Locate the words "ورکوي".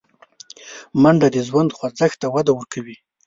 2.55-2.97